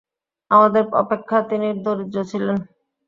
[0.51, 2.57] আমাদের অপেক্ষা তিনি দরিদ্র ছিলেন।